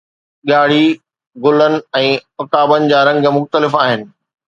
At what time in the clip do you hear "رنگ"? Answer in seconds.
3.09-3.29